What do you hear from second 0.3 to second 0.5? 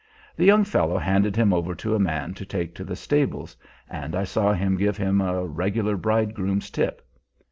The